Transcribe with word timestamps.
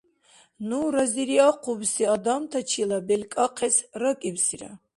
Ну 0.67 0.79
разириахъубси 0.95 2.03
адамтачила 2.15 2.99
белкӏахъес 3.07 3.77
ракӏибсира. 4.01 4.71